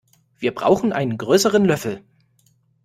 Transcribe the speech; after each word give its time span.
Wir 0.39 0.51
brauchen 0.55 0.93
einen 0.93 1.15
größeren 1.15 1.63
Löffel. 1.63 2.01